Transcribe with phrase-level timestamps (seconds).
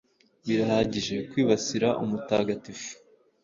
[0.47, 2.89] Birahagije kwibasira umutagatifu